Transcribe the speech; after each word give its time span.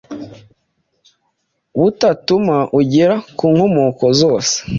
butatuma 1.79 2.57
ugera 2.79 3.15
ku 3.37 3.45
nkomoko 3.53 4.05
zose 4.19 4.55